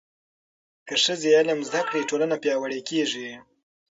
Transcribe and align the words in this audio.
که 0.87 0.95
ښځې 1.03 1.29
علم 1.39 1.59
زده 1.69 1.81
کړي، 1.87 2.01
ټولنه 2.09 2.35
پیاوړې 2.43 2.79
کېږي. 2.89 3.29